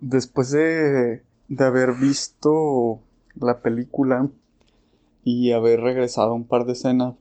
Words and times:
después 0.00 0.50
de, 0.50 1.22
de 1.48 1.64
haber 1.64 1.94
visto 1.94 3.00
la 3.34 3.60
película 3.60 4.28
y 5.24 5.52
haber 5.52 5.80
regresado 5.80 6.34
un 6.34 6.46
par 6.46 6.66
de 6.66 6.72
escenas 6.72 7.14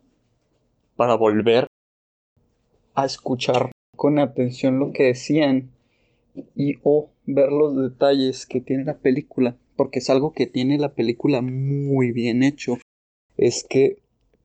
para 0.96 1.16
volver 1.16 1.68
a 2.94 3.06
escuchar 3.06 3.72
con 3.96 4.20
atención 4.20 4.80
lo 4.80 4.92
que 4.92 5.04
decían 5.04 5.72
y 6.56 6.76
o 6.84 7.10
ver 7.26 7.52
los 7.52 7.76
detalles 7.76 8.46
que 8.46 8.62
tiene 8.62 8.86
la 8.86 8.98
película, 8.98 9.58
porque 9.76 10.00
es 10.00 10.10
algo 10.10 10.34
que 10.34 10.48
tiene 10.48 10.78
la 10.78 10.94
película 10.94 11.42
muy 11.42 12.12
bien 12.12 12.44
hecho, 12.44 12.78
es 13.38 13.66
que 13.68 13.98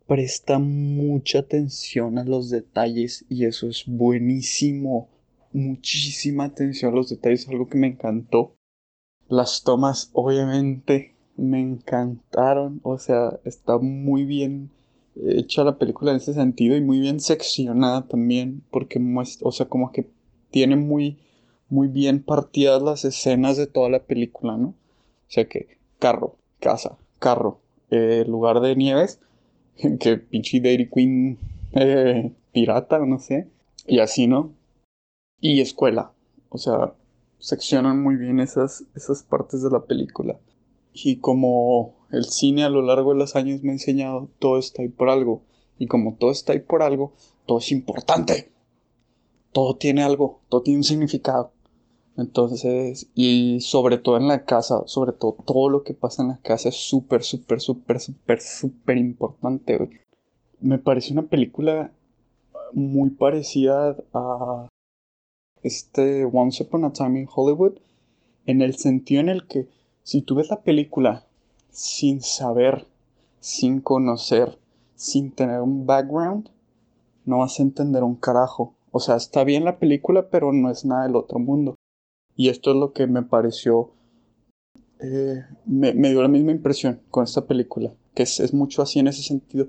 presta 0.06 0.58
mucha 0.58 1.40
atención 1.40 2.18
a 2.18 2.24
los 2.24 2.50
detalles 2.50 3.24
y 3.28 3.44
eso 3.44 3.68
es 3.68 3.84
buenísimo, 3.86 5.08
muchísima 5.52 6.44
atención 6.44 6.92
a 6.92 6.96
los 6.96 7.10
detalles, 7.10 7.48
algo 7.48 7.68
que 7.68 7.78
me 7.78 7.88
encantó. 7.88 8.54
Las 9.28 9.62
tomas 9.62 10.10
obviamente 10.12 11.14
me 11.36 11.60
encantaron, 11.60 12.80
o 12.82 12.98
sea, 12.98 13.38
está 13.44 13.78
muy 13.78 14.24
bien 14.24 14.70
hecha 15.16 15.64
la 15.64 15.78
película 15.78 16.10
en 16.10 16.18
ese 16.18 16.34
sentido 16.34 16.76
y 16.76 16.80
muy 16.80 17.00
bien 17.00 17.20
seccionada 17.20 18.06
también, 18.06 18.62
porque 18.70 18.98
muestra, 18.98 19.48
o 19.48 19.52
sea, 19.52 19.66
como 19.66 19.92
que 19.92 20.06
tiene 20.50 20.76
muy, 20.76 21.18
muy 21.68 21.88
bien 21.88 22.22
partidas 22.22 22.82
las 22.82 23.04
escenas 23.04 23.56
de 23.56 23.66
toda 23.66 23.88
la 23.88 24.00
película, 24.00 24.56
¿no? 24.56 24.68
O 24.68 25.32
sea 25.32 25.46
que 25.46 25.78
carro, 25.98 26.36
casa, 26.58 26.98
carro, 27.18 27.60
eh, 27.90 28.24
lugar 28.26 28.60
de 28.60 28.76
nieves, 28.76 29.20
que 30.00 30.16
pinche 30.16 30.60
Dairy 30.60 30.88
Queen 30.88 31.38
eh, 31.72 32.32
pirata, 32.52 32.98
no 32.98 33.18
sé, 33.18 33.48
y 33.86 34.00
así, 34.00 34.26
¿no? 34.26 34.52
Y 35.40 35.60
escuela, 35.60 36.12
o 36.50 36.58
sea, 36.58 36.94
seccionan 37.38 38.02
muy 38.02 38.16
bien 38.16 38.40
esas, 38.40 38.84
esas 38.94 39.22
partes 39.22 39.62
de 39.62 39.70
la 39.70 39.84
película. 39.84 40.38
Y 40.92 41.16
como 41.16 41.94
el 42.10 42.24
cine 42.24 42.64
a 42.64 42.68
lo 42.68 42.82
largo 42.82 43.12
de 43.12 43.18
los 43.18 43.36
años 43.36 43.62
me 43.62 43.70
ha 43.70 43.74
enseñado, 43.74 44.28
todo 44.38 44.58
está 44.58 44.82
ahí 44.82 44.88
por 44.88 45.08
algo. 45.08 45.42
Y 45.78 45.86
como 45.86 46.16
todo 46.16 46.30
está 46.30 46.52
ahí 46.52 46.60
por 46.60 46.82
algo, 46.82 47.14
todo 47.46 47.58
es 47.58 47.72
importante. 47.72 48.52
Todo 49.52 49.76
tiene 49.76 50.02
algo, 50.02 50.40
todo 50.48 50.62
tiene 50.62 50.78
un 50.78 50.84
significado. 50.84 51.52
Entonces, 52.16 53.08
y 53.14 53.60
sobre 53.60 53.96
todo 53.96 54.18
en 54.18 54.28
la 54.28 54.44
casa, 54.44 54.82
sobre 54.86 55.12
todo 55.12 55.36
todo 55.46 55.70
lo 55.70 55.82
que 55.84 55.94
pasa 55.94 56.22
en 56.22 56.28
la 56.28 56.38
casa 56.38 56.68
es 56.68 56.76
súper, 56.76 57.22
súper, 57.22 57.60
súper, 57.60 57.98
súper, 57.98 58.40
súper 58.42 58.98
importante. 58.98 60.02
Me 60.60 60.78
parece 60.78 61.14
una 61.14 61.22
película 61.22 61.92
muy 62.72 63.10
parecida 63.10 63.96
a 64.12 64.68
este 65.62 66.24
Once 66.24 66.62
Upon 66.62 66.84
a 66.84 66.92
Time 66.92 67.20
in 67.20 67.28
Hollywood, 67.32 67.78
en 68.46 68.62
el 68.62 68.76
sentido 68.76 69.20
en 69.20 69.28
el 69.28 69.46
que 69.46 69.68
si 70.02 70.22
tú 70.22 70.34
ves 70.34 70.50
la 70.50 70.62
película 70.62 71.26
sin 71.70 72.20
saber, 72.20 72.86
sin 73.40 73.80
conocer, 73.80 74.58
sin 74.94 75.30
tener 75.32 75.60
un 75.60 75.86
background, 75.86 76.50
no 77.24 77.38
vas 77.38 77.58
a 77.58 77.62
entender 77.62 78.02
un 78.02 78.16
carajo. 78.16 78.74
O 78.90 79.00
sea, 79.00 79.16
está 79.16 79.44
bien 79.44 79.64
la 79.64 79.78
película, 79.78 80.28
pero 80.30 80.52
no 80.52 80.70
es 80.70 80.84
nada 80.84 81.04
del 81.04 81.16
otro 81.16 81.38
mundo. 81.38 81.76
Y 82.36 82.48
esto 82.48 82.70
es 82.70 82.76
lo 82.76 82.92
que 82.92 83.06
me 83.06 83.22
pareció, 83.22 83.90
eh, 85.00 85.44
me, 85.66 85.92
dio 85.92 86.22
la 86.22 86.28
misma 86.28 86.52
impresión 86.52 87.00
con 87.10 87.24
esta 87.24 87.46
película, 87.46 87.92
que 88.14 88.24
es, 88.24 88.52
mucho 88.52 88.82
así 88.82 88.98
en 88.98 89.08
ese 89.08 89.22
sentido. 89.22 89.68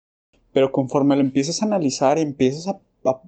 Pero 0.53 0.71
conforme 0.71 1.15
lo 1.15 1.21
empiezas 1.21 1.61
a 1.61 1.65
analizar, 1.65 2.17
empiezas 2.17 2.67
a, 2.67 2.79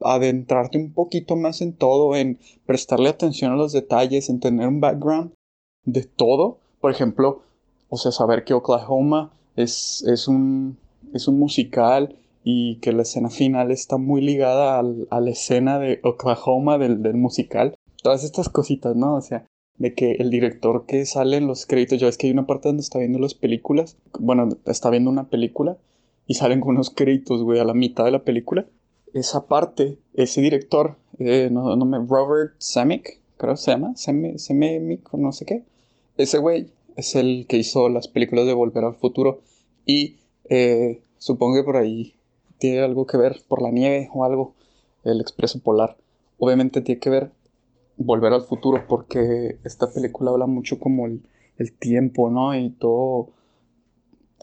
adentrarte 0.01 0.77
un 0.77 0.93
poquito 0.93 1.35
más 1.35 1.61
en 1.61 1.73
todo, 1.73 2.15
en 2.15 2.39
prestarle 2.65 3.09
atención 3.09 3.51
a 3.51 3.55
los 3.55 3.71
detalles, 3.73 4.29
en 4.29 4.39
tener 4.39 4.67
un 4.67 4.81
background 4.81 5.31
de 5.85 6.03
todo. 6.03 6.59
Por 6.79 6.91
ejemplo, 6.91 7.41
o 7.89 7.97
sea, 7.97 8.11
saber 8.11 8.43
que 8.43 8.53
Oklahoma 8.53 9.33
es, 9.55 10.03
es, 10.07 10.27
un, 10.27 10.77
es 11.13 11.27
un 11.27 11.39
musical 11.39 12.15
y 12.43 12.77
que 12.77 12.91
la 12.91 13.03
escena 13.03 13.29
final 13.29 13.71
está 13.71 13.97
muy 13.97 14.21
ligada 14.21 14.79
a 14.79 15.21
la 15.21 15.29
escena 15.29 15.79
de 15.79 15.99
Oklahoma 16.03 16.77
del, 16.77 17.01
del, 17.01 17.15
musical. 17.15 17.75
Todas 18.01 18.23
estas 18.23 18.49
cositas, 18.49 18.95
¿no? 18.95 19.15
O 19.15 19.21
sea, 19.21 19.45
de 19.77 19.93
que 19.93 20.13
el 20.13 20.29
director 20.29 20.85
que 20.85 21.05
sale 21.05 21.37
en 21.37 21.47
los 21.47 21.65
créditos, 21.65 21.99
ya 21.99 22.07
ves 22.07 22.17
que 22.17 22.27
hay 22.27 22.33
una 22.33 22.45
parte 22.45 22.69
donde 22.69 22.81
está 22.81 22.99
viendo 22.99 23.19
las 23.19 23.33
películas, 23.33 23.97
bueno, 24.19 24.49
está 24.65 24.89
viendo 24.89 25.09
una 25.09 25.29
película 25.29 25.77
y 26.27 26.35
salen 26.35 26.59
con 26.59 26.71
unos 26.71 26.89
créditos, 26.89 27.43
güey, 27.43 27.59
a 27.59 27.65
la 27.65 27.73
mitad 27.73 28.05
de 28.05 28.11
la 28.11 28.23
película. 28.23 28.65
Esa 29.13 29.47
parte, 29.47 29.99
ese 30.13 30.41
director, 30.41 30.97
eh, 31.19 31.49
no, 31.51 31.75
no 31.75 31.85
me, 31.85 31.99
Robert 31.99 32.55
Semick, 32.57 33.19
creo 33.37 33.53
que 33.53 33.61
se 33.61 33.71
llama, 33.71 33.95
Semick 33.95 35.13
o 35.13 35.17
no 35.17 35.31
sé 35.31 35.45
qué. 35.45 35.63
Ese 36.17 36.37
güey 36.37 36.71
es 36.95 37.15
el 37.15 37.45
que 37.47 37.57
hizo 37.57 37.89
las 37.89 38.07
películas 38.07 38.45
de 38.45 38.53
Volver 38.53 38.83
al 38.83 38.95
Futuro 38.95 39.41
y 39.85 40.17
eh, 40.49 41.01
supongo 41.17 41.55
que 41.55 41.63
por 41.63 41.77
ahí 41.77 42.15
tiene 42.57 42.81
algo 42.81 43.05
que 43.05 43.17
ver 43.17 43.41
por 43.47 43.61
la 43.61 43.71
nieve 43.71 44.09
o 44.13 44.23
algo, 44.23 44.53
el 45.03 45.21
expreso 45.21 45.59
polar. 45.59 45.97
Obviamente 46.37 46.81
tiene 46.81 46.99
que 46.99 47.09
ver 47.09 47.31
Volver 47.97 48.33
al 48.33 48.43
Futuro 48.43 48.85
porque 48.87 49.57
esta 49.63 49.91
película 49.91 50.31
habla 50.31 50.45
mucho 50.45 50.79
como 50.79 51.05
el, 51.05 51.21
tiempo, 51.79 52.29
¿no? 52.29 52.57
Y 52.57 52.71
todo 52.71 53.29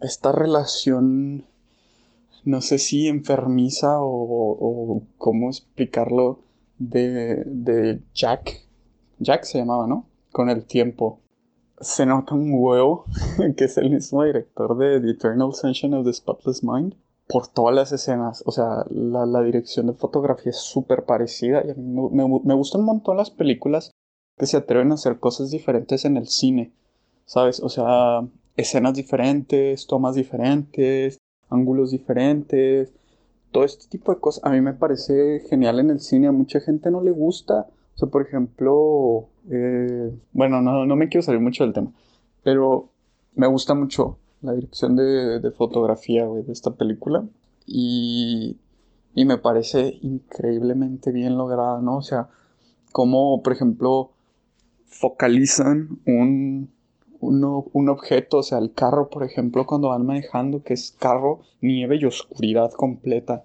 esta 0.00 0.32
relación, 0.32 1.44
no 2.44 2.60
sé 2.60 2.78
si 2.78 3.08
enfermiza 3.08 3.98
o, 4.00 5.02
cómo 5.18 5.48
explicarlo, 5.48 6.40
de, 6.78 7.44
de 7.44 8.00
Jack. 8.14 8.66
Jack 9.18 9.44
se 9.44 9.58
llamaba, 9.58 9.86
¿no? 9.86 10.06
Con 10.32 10.48
el 10.48 10.64
tiempo 10.64 11.20
se 11.80 12.04
nota 12.04 12.34
un 12.34 12.50
huevo 12.52 13.06
que 13.56 13.64
es 13.64 13.78
el 13.78 13.90
mismo 13.90 14.22
director 14.22 14.76
de 14.76 15.00
The 15.00 15.10
Eternal 15.10 15.54
Sunshine 15.54 15.94
of 15.94 16.04
the 16.04 16.12
Spotless 16.12 16.62
Mind 16.62 16.94
por 17.26 17.48
todas 17.48 17.74
las 17.74 17.92
escenas. 17.92 18.42
O 18.46 18.52
sea, 18.52 18.84
la, 18.90 19.42
dirección 19.42 19.86
de 19.86 19.94
fotografía 19.94 20.50
es 20.50 20.58
súper 20.58 21.04
parecida 21.04 21.62
y 21.64 21.70
a 21.70 21.74
mí 21.74 22.08
me, 22.12 22.40
me, 22.44 22.54
gustan 22.54 22.80
un 22.80 22.86
montón 22.86 23.16
las 23.16 23.30
películas 23.30 23.92
que 24.36 24.46
se 24.46 24.56
atreven 24.56 24.90
a 24.90 24.94
hacer 24.94 25.18
cosas 25.18 25.50
diferentes 25.50 26.04
en 26.04 26.16
el 26.16 26.26
cine. 26.28 26.72
¿Sabes? 27.24 27.60
O 27.60 27.68
sea, 27.68 28.26
escenas 28.56 28.94
diferentes, 28.94 29.86
tomas 29.86 30.16
diferentes, 30.16 31.18
ángulos 31.50 31.90
diferentes. 31.90 32.92
Todo 33.50 33.64
este 33.64 33.86
tipo 33.88 34.14
de 34.14 34.20
cosas 34.20 34.44
a 34.44 34.50
mí 34.50 34.60
me 34.60 34.74
parece 34.74 35.40
genial 35.48 35.80
en 35.80 35.90
el 35.90 36.00
cine. 36.00 36.28
A 36.28 36.32
mucha 36.32 36.60
gente 36.60 36.90
no 36.90 37.02
le 37.02 37.10
gusta. 37.10 37.66
O 37.94 37.98
sea, 37.98 38.08
por 38.08 38.22
ejemplo, 38.22 39.28
eh, 39.50 40.12
bueno, 40.32 40.62
no, 40.62 40.86
no, 40.86 40.96
me 40.96 41.08
quiero 41.08 41.22
salir 41.22 41.40
mucho 41.40 41.64
del 41.64 41.72
tema, 41.72 41.92
pero 42.42 42.90
me 43.34 43.46
gusta 43.46 43.74
mucho 43.74 44.18
la 44.42 44.52
dirección 44.52 44.96
de, 44.96 45.52
fotografía 45.56 46.26
de 46.26 46.50
esta 46.52 46.70
película 46.70 47.26
y, 47.66 48.56
y, 49.14 49.24
me 49.26 49.36
parece 49.36 49.98
increíblemente 50.00 51.12
bien 51.12 51.36
lograda, 51.36 51.80
¿no? 51.82 51.98
O 51.98 52.02
sea, 52.02 52.28
como 52.92 53.42
por 53.42 53.52
ejemplo 53.52 54.12
focalizan 54.86 56.00
un, 56.06 56.70
un 57.20 57.88
objeto, 57.88 58.38
o 58.38 58.42
sea, 58.42 58.58
el 58.58 58.72
carro, 58.72 59.10
por 59.10 59.24
ejemplo, 59.24 59.66
cuando 59.66 59.88
van 59.88 60.06
manejando, 60.06 60.62
que 60.62 60.74
es 60.74 60.96
carro, 60.98 61.40
nieve 61.60 61.96
y 61.96 62.04
oscuridad 62.04 62.72
completa. 62.72 63.44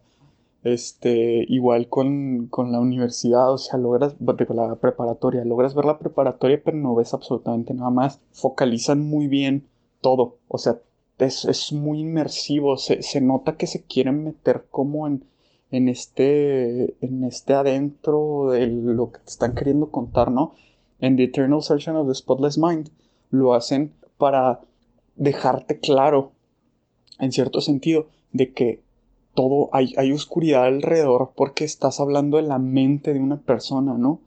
Este, 0.63 1.45
igual 1.47 1.89
con, 1.89 2.49
la 2.71 2.79
universidad, 2.79 3.53
o 3.53 3.57
sea, 3.59 3.77
logras, 3.77 4.15
con 4.47 4.55
la 4.55 4.75
preparatoria, 4.75 5.45
logras 5.45 5.75
ver 5.75 5.85
la 5.85 5.99
preparatoria, 5.99 6.59
pero 6.63 6.75
no 6.77 6.95
ves 6.95 7.13
absolutamente 7.13 7.73
nada 7.73 7.91
más. 7.91 8.19
Focalizan 8.31 9.07
muy 9.07 9.27
bien 9.27 9.67
todo, 10.01 10.37
o 10.47 10.57
sea, 10.57 10.79
es, 11.19 11.71
muy 11.71 11.99
inmersivo, 11.99 12.77
se, 12.77 13.21
nota 13.21 13.57
que 13.57 13.67
se 13.67 13.83
quieren 13.83 14.23
meter 14.23 14.65
como 14.71 15.07
en, 15.07 15.23
en 15.71 15.87
este, 15.87 16.95
en 17.05 17.23
este 17.23 17.53
adentro 17.53 18.49
de 18.51 18.67
lo 18.67 19.11
que 19.11 19.19
te 19.19 19.29
están 19.29 19.53
queriendo 19.53 19.91
contar, 19.91 20.31
¿no? 20.31 20.55
En 20.99 21.15
The 21.15 21.25
Eternal 21.25 21.61
Searching 21.61 21.95
of 21.95 22.07
the 22.07 22.15
Spotless 22.15 22.57
Mind 22.57 22.89
lo 23.29 23.53
hacen 23.53 23.93
para 24.17 24.61
dejarte 25.15 25.79
claro, 25.79 26.31
en 27.19 27.31
cierto 27.31 27.61
sentido, 27.61 28.07
de 28.31 28.51
que 28.53 28.81
todo, 29.33 29.69
hay, 29.73 29.93
hay 29.97 30.11
oscuridad 30.11 30.65
alrededor 30.65 31.31
porque 31.35 31.65
estás 31.65 31.99
hablando 31.99 32.37
de 32.37 32.43
la 32.43 32.59
mente 32.59 33.13
de 33.13 33.19
una 33.19 33.41
persona, 33.41 33.93
¿no? 33.97 34.21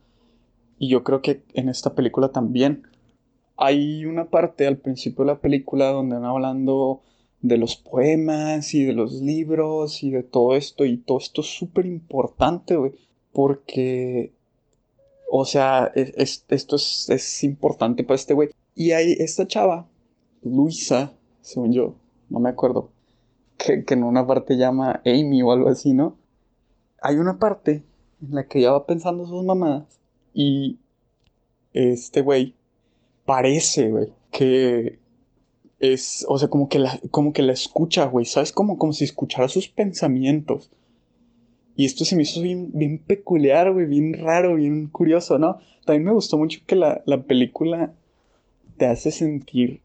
Y 0.77 0.89
yo 0.89 1.03
creo 1.03 1.21
que 1.21 1.43
en 1.53 1.67
esta 1.69 1.93
película 1.93 2.29
también 2.29 2.83
hay 3.57 4.05
una 4.05 4.29
parte 4.29 4.65
al 4.65 4.77
principio 4.77 5.25
de 5.25 5.33
la 5.33 5.39
película 5.39 5.91
donde 5.91 6.15
van 6.15 6.25
hablando 6.25 7.01
de 7.41 7.57
los 7.57 7.75
poemas 7.75 8.73
y 8.73 8.83
de 8.83 8.93
los 8.93 9.13
libros 9.21 10.03
y 10.03 10.11
de 10.11 10.23
todo 10.23 10.55
esto 10.55 10.85
y 10.85 10.97
todo 10.97 11.17
esto 11.17 11.41
es 11.41 11.47
súper 11.47 11.85
importante, 11.85 12.75
güey, 12.77 12.93
porque, 13.33 14.33
o 15.29 15.45
sea, 15.45 15.91
esto 15.95 16.75
es, 16.75 17.09
es 17.09 17.43
importante 17.43 18.03
para 18.03 18.15
este 18.15 18.33
güey. 18.33 18.49
Y 18.79 18.93
hay 18.93 19.11
esta 19.19 19.45
chava, 19.45 19.89
Luisa, 20.41 21.11
según 21.41 21.73
yo, 21.73 21.95
no 22.29 22.39
me 22.39 22.47
acuerdo, 22.47 22.91
que, 23.57 23.83
en 23.89 24.03
una 24.05 24.25
parte 24.25 24.55
llama 24.55 25.01
Amy 25.05 25.43
o 25.43 25.51
algo 25.51 25.67
así, 25.67 25.91
¿no? 25.91 26.15
Hay 27.01 27.17
una 27.17 27.39
parte 27.39 27.83
en 28.21 28.35
la 28.35 28.47
que 28.47 28.59
ella 28.59 28.71
va 28.71 28.85
pensando 28.85 29.27
sus 29.27 29.43
mamadas 29.43 29.99
y 30.33 30.79
este 31.73 32.21
güey 32.21 32.55
parece, 33.25 33.89
güey, 33.89 34.13
que 34.31 34.99
es, 35.81 36.25
o 36.29 36.37
sea, 36.37 36.47
como 36.47 36.69
que 36.69 36.79
la, 36.79 37.01
como 37.11 37.33
que 37.33 37.41
la 37.41 37.51
escucha, 37.51 38.05
güey, 38.05 38.23
¿sabes? 38.23 38.53
Como, 38.53 38.77
como 38.77 38.93
si 38.93 39.03
escuchara 39.03 39.49
sus 39.49 39.67
pensamientos. 39.67 40.71
Y 41.75 41.83
esto 41.83 42.05
se 42.05 42.15
me 42.15 42.23
hizo 42.23 42.41
bien, 42.41 42.71
bien 42.73 42.97
peculiar, 42.99 43.73
güey, 43.73 43.87
bien 43.87 44.13
raro, 44.13 44.55
bien 44.55 44.87
curioso, 44.87 45.37
¿no? 45.37 45.57
También 45.83 46.05
me 46.05 46.13
gustó 46.13 46.37
mucho 46.37 46.61
que 46.65 46.77
la, 46.77 47.03
la 47.05 47.23
película 47.23 47.93
te 48.79 48.87
hace 48.87 49.11
sentir 49.11 49.81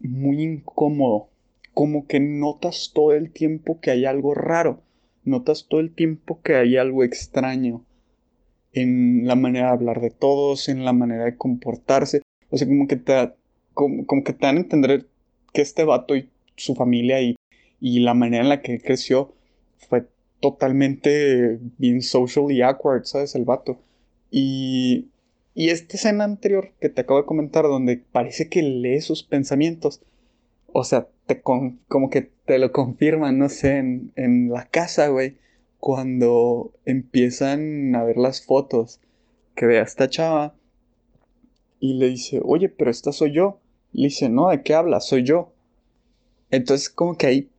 muy 0.00 0.42
incómodo, 0.42 1.28
como 1.74 2.06
que 2.06 2.20
notas 2.20 2.92
todo 2.94 3.12
el 3.12 3.30
tiempo 3.30 3.80
que 3.80 3.90
hay 3.90 4.06
algo 4.06 4.32
raro, 4.32 4.80
notas 5.24 5.66
todo 5.68 5.80
el 5.80 5.94
tiempo 5.94 6.40
que 6.42 6.54
hay 6.54 6.78
algo 6.78 7.04
extraño 7.04 7.84
en 8.72 9.26
la 9.26 9.34
manera 9.34 9.66
de 9.66 9.72
hablar 9.72 10.00
de 10.00 10.10
todos, 10.10 10.68
en 10.68 10.84
la 10.84 10.92
manera 10.92 11.24
de 11.24 11.36
comportarse, 11.36 12.22
o 12.48 12.56
sea, 12.56 12.66
como 12.66 12.86
que 12.86 12.96
te, 12.96 13.32
como, 13.74 14.06
que 14.24 14.32
te 14.32 14.46
dan 14.46 14.56
a 14.56 14.60
entender 14.60 15.06
que 15.52 15.62
este 15.62 15.84
vato 15.84 16.16
y 16.16 16.30
su 16.56 16.74
familia 16.74 17.20
y, 17.20 17.36
y 17.80 18.00
la 18.00 18.14
manera 18.14 18.44
en 18.44 18.48
la 18.48 18.62
que 18.62 18.80
creció 18.80 19.34
fue 19.76 20.06
totalmente 20.40 21.58
bien 21.76 22.02
social 22.02 22.50
y 22.50 22.62
awkward, 22.62 23.04
¿sabes? 23.04 23.34
El 23.34 23.44
vato. 23.44 23.80
Y, 24.30 25.08
y 25.58 25.70
esta 25.70 25.96
escena 25.96 26.22
anterior 26.22 26.70
que 26.80 26.88
te 26.88 27.00
acabo 27.00 27.18
de 27.18 27.26
comentar, 27.26 27.64
donde 27.64 27.96
parece 27.96 28.48
que 28.48 28.62
lee 28.62 29.00
sus 29.00 29.24
pensamientos, 29.24 30.00
o 30.72 30.84
sea, 30.84 31.08
como 31.42 32.10
que 32.10 32.30
te 32.44 32.60
lo 32.60 32.70
confirman, 32.70 33.38
no 33.38 33.48
sé, 33.48 33.78
en, 33.78 34.12
en 34.14 34.50
la 34.50 34.66
casa, 34.66 35.08
güey, 35.08 35.36
cuando 35.80 36.70
empiezan 36.84 37.92
a 37.96 38.04
ver 38.04 38.18
las 38.18 38.46
fotos 38.46 39.00
que 39.56 39.66
ve 39.66 39.80
a 39.80 39.82
esta 39.82 40.08
chava 40.08 40.54
y 41.80 41.94
le 41.94 42.10
dice, 42.10 42.40
oye, 42.44 42.68
pero 42.68 42.92
esta 42.92 43.10
soy 43.10 43.32
yo. 43.32 43.58
Le 43.92 44.04
dice, 44.04 44.28
no, 44.28 44.50
¿de 44.50 44.62
qué 44.62 44.74
hablas? 44.74 45.08
Soy 45.08 45.24
yo. 45.24 45.52
Entonces 46.52 46.88
como 46.88 47.16
que 47.16 47.26
ahí 47.26 47.50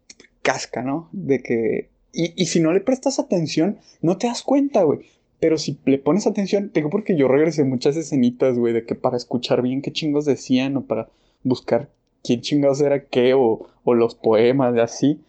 casca, 0.41 0.83
¿no? 0.83 1.09
De 1.11 1.43
que... 1.43 1.89
Y, 2.13 2.41
y 2.41 2.45
si 2.45 2.61
no 2.61 2.71
le 2.71 2.79
prestas 2.79 3.19
atención, 3.19 3.77
no 4.01 4.17
te 4.17 4.27
das 4.27 4.41
cuenta, 4.41 4.83
güey. 4.83 5.18
Pero 5.39 5.57
si 5.57 5.77
le 5.85 5.97
pones 5.97 6.27
atención, 6.27 6.71
digo 6.73 6.89
porque 6.89 7.17
yo 7.17 7.27
regresé 7.27 7.63
muchas 7.63 7.95
escenitas, 7.95 8.57
güey, 8.57 8.73
de 8.73 8.85
que 8.85 8.95
para 8.95 9.17
escuchar 9.17 9.61
bien 9.61 9.81
qué 9.81 9.91
chingos 9.91 10.25
decían 10.25 10.75
o 10.77 10.85
para 10.85 11.09
buscar 11.43 11.89
quién 12.23 12.41
chingados 12.41 12.81
era 12.81 13.05
qué 13.05 13.33
o, 13.33 13.67
los 13.85 14.15
poemas 14.15 14.73
de 14.73 14.81
así. 14.81 15.21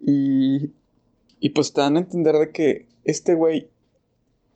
Y, 0.00 0.70
y 1.40 1.50
pues 1.50 1.72
te 1.72 1.80
dan 1.80 1.96
a 1.96 2.00
entender 2.00 2.36
de 2.36 2.50
que 2.50 2.86
este 3.04 3.34
güey 3.34 3.68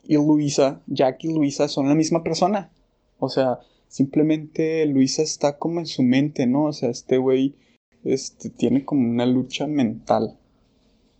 y 0.03 0.15
Luisa, 0.15 0.81
Jack 0.87 1.25
y 1.25 1.33
Luisa 1.33 1.67
son 1.67 1.89
la 1.89 1.95
misma 1.95 2.23
persona. 2.23 2.71
O 3.19 3.29
sea, 3.29 3.59
simplemente 3.87 4.85
Luisa 4.85 5.21
está 5.21 5.57
como 5.57 5.79
en 5.79 5.85
su 5.85 6.01
mente, 6.01 6.47
¿no? 6.47 6.65
O 6.65 6.73
sea, 6.73 6.89
este 6.89 7.17
güey 7.17 7.55
este, 8.03 8.49
tiene 8.49 8.85
como 8.85 9.09
una 9.09 9.25
lucha 9.25 9.67
mental. 9.67 10.37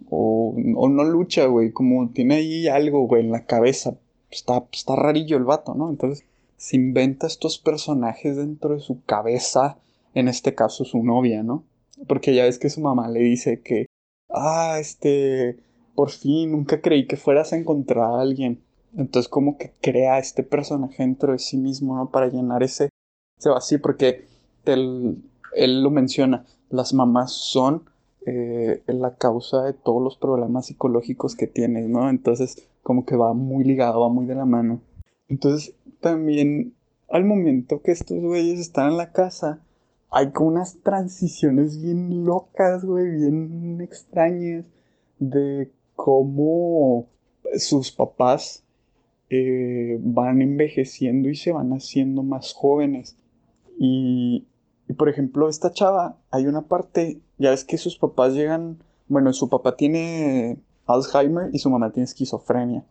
O, 0.09 0.55
o 0.75 0.89
no 0.89 1.03
lucha, 1.03 1.45
güey, 1.45 1.71
como 1.71 2.09
tiene 2.09 2.35
ahí 2.35 2.67
algo, 2.67 3.07
güey, 3.07 3.23
en 3.23 3.31
la 3.31 3.45
cabeza. 3.45 3.97
Está, 4.31 4.65
está 4.71 4.95
rarillo 4.95 5.37
el 5.37 5.43
vato, 5.43 5.73
¿no? 5.75 5.89
Entonces 5.89 6.25
se 6.57 6.75
inventa 6.75 7.27
estos 7.27 7.59
personajes 7.59 8.35
dentro 8.35 8.73
de 8.73 8.81
su 8.81 9.03
cabeza, 9.03 9.77
en 10.13 10.27
este 10.27 10.55
caso 10.55 10.85
su 10.85 11.03
novia, 11.03 11.43
¿no? 11.43 11.63
Porque 12.07 12.33
ya 12.33 12.43
ves 12.43 12.59
que 12.59 12.69
su 12.69 12.81
mamá 12.81 13.07
le 13.07 13.19
dice 13.19 13.61
que, 13.61 13.85
ah, 14.29 14.77
este, 14.79 15.57
por 15.95 16.09
fin, 16.09 16.51
nunca 16.51 16.81
creí 16.81 17.07
que 17.07 17.17
fueras 17.17 17.53
a 17.53 17.57
encontrar 17.57 18.05
a 18.05 18.21
alguien. 18.21 18.61
Entonces 18.95 19.29
como 19.29 19.57
que 19.57 19.71
crea 19.81 20.17
este 20.17 20.43
personaje 20.43 21.03
dentro 21.03 21.33
de 21.33 21.39
sí 21.39 21.57
mismo, 21.57 21.95
¿no? 21.95 22.09
Para 22.09 22.27
llenar 22.27 22.63
ese, 22.63 22.89
ese 23.39 23.49
vacío, 23.49 23.81
porque 23.81 24.25
él, 24.65 25.23
él 25.55 25.83
lo 25.83 25.91
menciona, 25.91 26.45
las 26.69 26.93
mamás 26.93 27.31
son 27.31 27.83
eh, 28.29 28.83
la 28.87 29.15
causa 29.15 29.63
de 29.63 29.71
todos 29.71 30.03
los 30.03 30.17
problemas 30.17 30.65
psicológicos 30.65 31.37
que 31.37 31.47
tienes, 31.47 31.87
¿no? 31.87 32.09
Entonces, 32.09 32.67
como 32.83 33.05
que 33.05 33.15
va 33.15 33.33
muy 33.33 33.63
ligado, 33.63 34.01
va 34.01 34.09
muy 34.09 34.25
de 34.25 34.35
la 34.35 34.43
mano. 34.43 34.81
Entonces, 35.29 35.73
también 36.01 36.73
al 37.07 37.23
momento 37.23 37.81
que 37.81 37.93
estos 37.93 38.19
güeyes 38.19 38.59
están 38.59 38.91
en 38.91 38.97
la 38.97 39.13
casa, 39.13 39.61
hay 40.11 40.31
como 40.31 40.49
unas 40.49 40.77
transiciones 40.83 41.81
bien 41.81 42.25
locas, 42.25 42.83
güey, 42.83 43.09
bien 43.11 43.79
extrañas, 43.79 44.65
de 45.19 45.71
cómo 45.95 47.07
sus 47.55 47.93
papás 47.93 48.65
eh, 49.29 49.99
van 50.01 50.41
envejeciendo 50.41 51.29
y 51.29 51.35
se 51.37 51.53
van 51.53 51.71
haciendo 51.71 52.23
más 52.23 52.53
jóvenes. 52.53 53.15
Y, 53.79 54.45
y 54.87 54.93
por 54.93 55.09
ejemplo, 55.09 55.49
esta 55.49 55.71
chava, 55.71 56.17
hay 56.31 56.45
una 56.45 56.67
parte, 56.67 57.19
ya 57.37 57.51
es 57.51 57.65
que 57.65 57.77
sus 57.77 57.97
papás 57.97 58.33
llegan, 58.33 58.77
bueno, 59.07 59.33
su 59.33 59.49
papá 59.49 59.75
tiene 59.75 60.59
Alzheimer 60.85 61.49
y 61.53 61.59
su 61.59 61.69
mamá 61.69 61.91
tiene 61.91 62.05
esquizofrenia. 62.05 62.85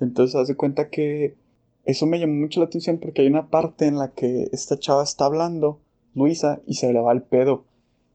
Entonces, 0.00 0.34
hace 0.34 0.56
cuenta 0.56 0.90
que 0.90 1.36
eso 1.84 2.06
me 2.06 2.18
llamó 2.18 2.34
mucho 2.34 2.60
la 2.60 2.66
atención 2.66 2.98
porque 2.98 3.22
hay 3.22 3.28
una 3.28 3.50
parte 3.50 3.86
en 3.86 3.98
la 3.98 4.08
que 4.08 4.48
esta 4.52 4.78
chava 4.78 5.02
está 5.02 5.26
hablando, 5.26 5.80
Luisa, 6.14 6.60
y 6.66 6.74
se 6.74 6.92
le 6.92 7.00
va 7.00 7.12
el 7.12 7.22
pedo. 7.22 7.64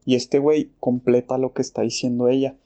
Y 0.04 0.16
este 0.16 0.38
güey 0.38 0.70
completa 0.78 1.38
lo 1.38 1.54
que 1.54 1.62
está 1.62 1.82
diciendo 1.82 2.28
ella. 2.28 2.56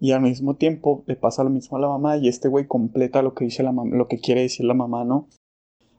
Y 0.00 0.10
al 0.10 0.22
mismo 0.22 0.56
tiempo 0.56 1.04
le 1.06 1.14
pasa 1.14 1.44
lo 1.44 1.50
mismo 1.50 1.76
a 1.76 1.80
la 1.80 1.88
mamá 1.88 2.16
y 2.16 2.28
este 2.28 2.48
güey 2.48 2.66
completa 2.66 3.22
lo 3.22 3.32
que 3.34 3.44
dice 3.44 3.62
la 3.62 3.72
lo 3.72 4.08
que 4.08 4.18
quiere 4.18 4.42
decir 4.42 4.66
la 4.66 4.74
mamá, 4.74 5.04
¿no? 5.04 5.28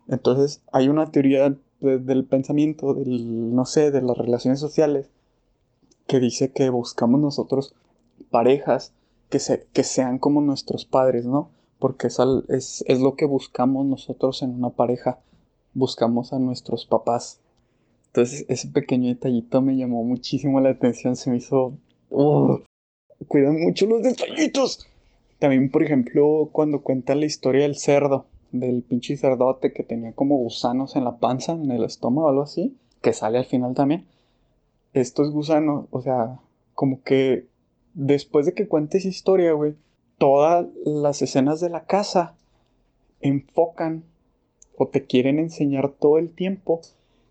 Entonces 0.07 0.62
hay 0.71 0.89
una 0.89 1.12
teoría 1.12 1.56
del 1.85 2.25
pensamiento, 2.25 2.93
del, 2.93 3.53
no 3.55 3.65
sé, 3.65 3.91
de 3.91 4.01
las 4.01 4.17
relaciones 4.17 4.59
sociales, 4.59 5.09
que 6.07 6.19
dice 6.19 6.51
que 6.51 6.69
buscamos 6.69 7.19
nosotros 7.19 7.73
parejas 8.29 8.93
que, 9.29 9.39
se, 9.39 9.65
que 9.73 9.83
sean 9.83 10.19
como 10.19 10.41
nuestros 10.41 10.85
padres, 10.85 11.25
¿no? 11.25 11.49
Porque 11.79 12.07
es, 12.07 12.17
es, 12.49 12.83
es, 12.87 12.99
lo 12.99 13.15
que 13.15 13.25
buscamos 13.25 13.85
nosotros 13.85 14.41
en 14.41 14.51
una 14.51 14.69
pareja, 14.69 15.19
buscamos 15.73 16.33
a 16.33 16.39
nuestros 16.39 16.85
papás. 16.85 17.39
Entonces 18.07 18.45
ese 18.47 18.69
pequeño 18.69 19.09
detallito 19.09 19.61
me 19.61 19.75
llamó 19.75 20.03
muchísimo 20.03 20.59
la 20.61 20.69
atención, 20.69 21.15
se 21.15 21.29
me 21.29 21.37
hizo... 21.37 21.73
Uh, 22.09 22.59
cuidan 23.27 23.59
mucho 23.61 23.85
los 23.87 24.03
detallitos. 24.03 24.87
También, 25.39 25.69
por 25.69 25.83
ejemplo, 25.83 26.49
cuando 26.51 26.81
cuenta 26.81 27.13
la 27.15 27.25
historia 27.25 27.63
del 27.63 27.75
cerdo, 27.75 28.25
del 28.60 28.84
pinche 28.84 29.18
cerdote 29.18 29.74
que 29.74 29.84
tenía 29.84 30.13
como 30.13 30.38
gusanos 30.38 30.96
en 30.96 31.04
la 31.04 31.18
panza, 31.18 31.54
en 31.54 31.72
el 31.72 31.84
estómago, 31.84 32.30
algo 32.30 32.44
así, 32.44 32.75
que 33.02 33.13
sale 33.13 33.38
al 33.38 33.46
final 33.46 33.74
también. 33.74 34.06
Estos 34.94 35.31
gusanos, 35.31 35.85
o 35.92 36.02
sea, 36.02 36.40
como 36.74 37.02
que 37.04 37.47
después 37.94 38.45
de 38.45 38.54
que 38.54 38.68
cuentes 38.68 39.06
historia, 39.06 39.54
güey, 39.54 39.76
todas 40.18 40.68
las 40.85 41.21
escenas 41.21 41.59
de 41.59 41.69
la 41.69 41.85
casa 41.85 42.35
enfocan 43.21 44.04
o 44.78 44.88
te 44.88 45.06
quieren 45.06 45.40
enseñar 45.40 45.90
todo 45.90 46.18
el 46.18 46.33
tiempo 46.33 46.81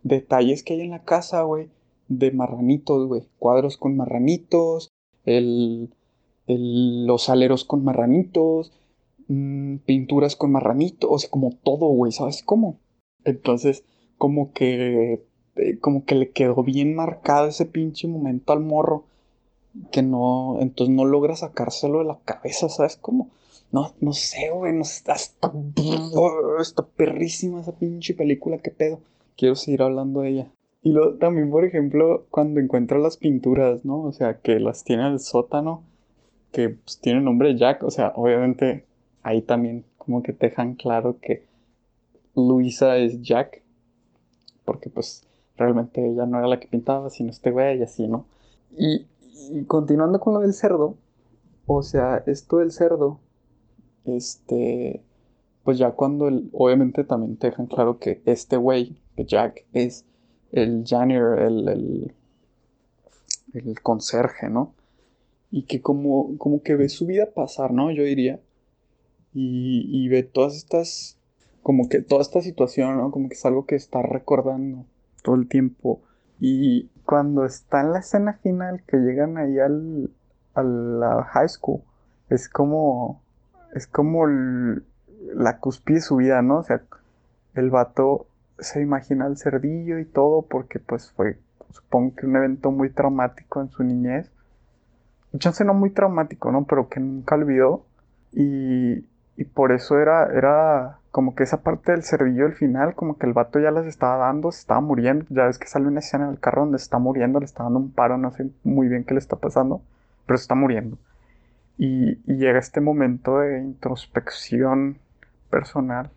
detalles 0.02 0.62
que 0.62 0.74
hay 0.74 0.82
en 0.82 0.90
la 0.90 1.02
casa, 1.02 1.42
güey, 1.42 1.68
de 2.08 2.30
marranitos, 2.30 3.08
güey, 3.08 3.22
cuadros 3.38 3.76
con 3.76 3.96
marranitos, 3.96 4.90
el, 5.24 5.90
los 6.46 7.28
aleros 7.28 7.64
con 7.64 7.82
marranitos, 7.84 8.72
Mm, 9.28 9.78
pinturas 9.86 10.36
con 10.36 10.52
marranito, 10.52 11.10
o 11.10 11.18
sea, 11.18 11.30
como 11.30 11.50
todo, 11.62 11.86
güey, 11.86 12.12
¿sabes 12.12 12.42
cómo? 12.42 12.78
Entonces, 13.24 13.84
como 14.18 14.52
que, 14.52 15.24
eh, 15.56 15.78
como 15.80 16.04
que 16.04 16.14
le 16.14 16.30
quedó 16.30 16.62
bien 16.62 16.94
marcado 16.94 17.46
ese 17.48 17.64
pinche 17.64 18.06
momento 18.06 18.52
al 18.52 18.60
morro, 18.60 19.04
que 19.90 20.02
no, 20.02 20.58
entonces 20.60 20.94
no 20.94 21.04
logra 21.04 21.36
sacárselo 21.36 22.00
de 22.00 22.04
la 22.04 22.18
cabeza, 22.24 22.68
¿sabes 22.68 22.96
cómo? 22.96 23.30
No, 23.72 23.92
no 24.00 24.12
sé, 24.12 24.50
güey, 24.50 24.72
no 24.72 24.82
está, 24.82 25.14
está, 25.14 25.52
está 26.60 26.86
perrísima 26.86 27.60
esa 27.60 27.72
pinche 27.72 28.14
película, 28.14 28.58
qué 28.58 28.70
pedo. 28.70 29.00
Quiero 29.36 29.56
seguir 29.56 29.82
hablando 29.82 30.20
de 30.20 30.28
ella. 30.30 30.52
Y 30.82 30.92
luego 30.92 31.14
también, 31.14 31.50
por 31.50 31.64
ejemplo, 31.64 32.26
cuando 32.30 32.60
encuentra 32.60 32.98
las 32.98 33.16
pinturas, 33.16 33.84
¿no? 33.84 34.02
O 34.02 34.12
sea, 34.12 34.38
que 34.40 34.60
las 34.60 34.84
tiene 34.84 35.08
el 35.08 35.18
sótano, 35.18 35.82
que 36.52 36.68
pues, 36.68 37.00
tiene 37.00 37.18
el 37.20 37.24
nombre 37.24 37.56
Jack, 37.56 37.82
o 37.82 37.90
sea, 37.90 38.12
obviamente 38.14 38.84
ahí 39.24 39.42
también 39.42 39.84
como 39.98 40.22
que 40.22 40.32
dejan 40.32 40.74
claro 40.74 41.18
que 41.20 41.46
Luisa 42.36 42.96
es 42.98 43.22
Jack, 43.22 43.62
porque 44.64 44.90
pues 44.90 45.26
realmente 45.56 46.06
ella 46.06 46.26
no 46.26 46.38
era 46.38 46.46
la 46.46 46.60
que 46.60 46.68
pintaba, 46.68 47.10
sino 47.10 47.30
este 47.30 47.50
güey 47.50 47.78
y 47.78 47.82
así, 47.82 48.06
¿no? 48.06 48.26
Y, 48.76 49.06
continuando 49.66 50.20
con 50.20 50.34
lo 50.34 50.40
del 50.40 50.52
cerdo, 50.52 50.96
o 51.66 51.82
sea, 51.82 52.22
esto 52.26 52.58
del 52.58 52.70
cerdo, 52.70 53.18
este, 54.04 55.02
pues 55.64 55.78
ya 55.78 55.92
cuando 55.92 56.28
el, 56.28 56.50
obviamente 56.52 57.04
también 57.04 57.36
te 57.36 57.48
dejan 57.48 57.66
claro 57.66 57.98
que 57.98 58.20
este 58.26 58.56
güey, 58.56 58.96
que 59.16 59.24
Jack, 59.24 59.64
es 59.72 60.04
el 60.52 60.84
janitor, 60.86 61.40
el, 61.40 61.68
el, 61.68 62.14
el 63.54 63.80
conserje, 63.80 64.48
¿no? 64.50 64.74
Y 65.50 65.62
que 65.62 65.80
como, 65.80 66.36
como 66.36 66.62
que 66.62 66.74
ve 66.74 66.88
su 66.88 67.06
vida 67.06 67.30
pasar, 67.32 67.72
¿no? 67.72 67.90
Yo 67.90 68.02
diría, 68.02 68.40
y, 69.34 70.08
ve 70.08 70.22
todas 70.22 70.54
estas, 70.54 71.18
como 71.62 71.88
que 71.88 72.00
toda 72.00 72.22
esta 72.22 72.40
situación, 72.40 72.96
¿no? 72.96 73.10
Como 73.10 73.28
que 73.28 73.34
es 73.34 73.44
algo 73.44 73.66
que 73.66 73.74
está 73.74 74.00
recordando 74.00 74.86
todo 75.22 75.34
el 75.34 75.48
tiempo. 75.48 76.00
Y 76.38 76.88
cuando 77.04 77.44
está 77.44 77.80
en 77.80 77.92
la 77.92 77.98
escena 77.98 78.34
final, 78.34 78.82
que 78.86 78.98
llegan 78.98 79.36
ahí 79.36 79.58
al, 79.58 80.10
a 80.54 81.24
high 81.24 81.48
school, 81.48 81.82
es 82.30 82.48
como, 82.48 83.22
es 83.74 83.88
como 83.88 84.26
la 84.26 85.58
cúspide 85.58 85.96
de 85.96 86.02
su 86.02 86.16
vida, 86.16 86.40
¿no? 86.42 86.58
O 86.58 86.62
sea, 86.62 86.82
el 87.54 87.70
vato 87.70 88.28
se 88.58 88.80
imagina 88.80 89.26
el 89.26 89.36
cerdillo 89.36 89.98
y 89.98 90.04
todo 90.04 90.42
porque 90.42 90.78
pues 90.78 91.10
fue, 91.10 91.38
supongo 91.70 92.14
que 92.14 92.26
un 92.26 92.36
evento 92.36 92.70
muy 92.70 92.90
traumático 92.90 93.60
en 93.60 93.70
su 93.70 93.82
niñez. 93.82 94.30
Chance 95.38 95.64
no 95.64 95.74
muy 95.74 95.90
traumático, 95.90 96.52
¿no? 96.52 96.64
Pero 96.64 96.88
que 96.88 97.00
nunca 97.00 97.34
olvidó. 97.34 97.84
Y, 98.32 99.04
y 99.36 99.44
por 99.44 99.72
eso 99.72 99.98
era, 99.98 100.26
era 100.32 100.98
como 101.10 101.34
que 101.34 101.42
esa 101.42 101.62
parte 101.62 101.92
del 101.92 102.02
cerdillo 102.02 102.46
al 102.46 102.54
final, 102.54 102.94
como 102.94 103.18
que 103.18 103.26
el 103.26 103.32
vato 103.32 103.58
ya 103.58 103.70
las 103.70 103.86
estaba 103.86 104.26
dando, 104.26 104.52
se 104.52 104.60
estaba 104.60 104.80
muriendo. 104.80 105.26
Ya 105.30 105.46
ves 105.46 105.58
que 105.58 105.66
sale 105.66 105.86
una 105.86 106.00
escena 106.00 106.28
del 106.28 106.40
carro 106.40 106.62
donde 106.62 106.78
se 106.78 106.84
está 106.84 106.98
muriendo, 106.98 107.40
le 107.40 107.46
está 107.46 107.64
dando 107.64 107.78
un 107.80 107.92
paro, 107.92 108.18
no 108.18 108.30
sé 108.32 108.50
muy 108.62 108.88
bien 108.88 109.04
qué 109.04 109.14
le 109.14 109.18
está 109.20 109.36
pasando, 109.36 109.82
pero 110.26 110.36
se 110.38 110.42
está 110.42 110.54
muriendo. 110.54 110.98
Y, 111.78 112.20
y 112.30 112.36
llega 112.38 112.58
este 112.58 112.80
momento 112.80 113.38
de 113.40 113.60
introspección 113.60 114.98
personal, 115.50 116.10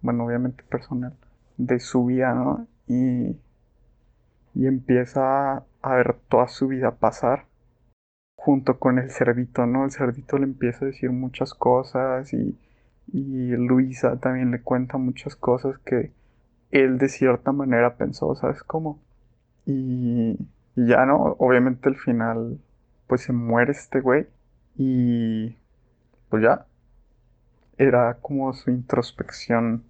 bueno, 0.00 0.24
obviamente 0.26 0.64
personal, 0.64 1.14
de 1.58 1.80
su 1.80 2.06
vida, 2.06 2.34
¿no? 2.34 2.66
Y, 2.86 3.36
y 4.54 4.66
empieza 4.66 5.64
a 5.82 5.94
ver 5.94 6.16
toda 6.28 6.48
su 6.48 6.68
vida 6.68 6.92
pasar 6.92 7.46
junto 8.44 8.80
con 8.80 8.98
el 8.98 9.08
cerdito, 9.12 9.66
¿no? 9.66 9.84
El 9.84 9.92
cerdito 9.92 10.36
le 10.36 10.44
empieza 10.44 10.84
a 10.84 10.88
decir 10.88 11.12
muchas 11.12 11.54
cosas 11.54 12.32
y, 12.32 12.58
y 13.12 13.50
Luisa 13.50 14.16
también 14.16 14.50
le 14.50 14.60
cuenta 14.60 14.98
muchas 14.98 15.36
cosas 15.36 15.78
que 15.78 16.10
él 16.72 16.98
de 16.98 17.08
cierta 17.08 17.52
manera 17.52 17.94
pensó, 17.96 18.34
¿sabes 18.34 18.64
cómo? 18.64 18.98
Y, 19.64 20.36
y 20.74 20.86
ya, 20.88 21.06
¿no? 21.06 21.36
Obviamente 21.38 21.88
al 21.88 21.94
final, 21.96 22.58
pues 23.06 23.20
se 23.20 23.32
muere 23.32 23.70
este 23.70 24.00
güey 24.00 24.26
y 24.76 25.56
pues 26.28 26.42
ya, 26.42 26.66
era 27.78 28.18
como 28.20 28.52
su 28.54 28.72
introspección 28.72 29.84